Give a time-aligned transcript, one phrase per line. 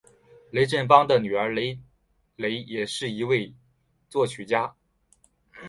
[0.49, 1.79] 雷振邦的女儿雷
[2.35, 3.53] 蕾也是一位
[4.09, 4.75] 作曲家。